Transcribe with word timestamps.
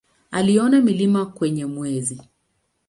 Aliona 0.31 0.81
milima 0.81 1.25
kwenye 1.25 1.65
Mwezi. 1.65 2.21